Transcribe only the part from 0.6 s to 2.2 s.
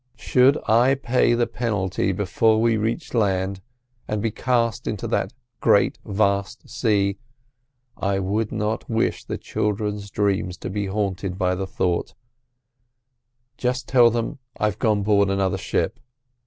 I pay the penalty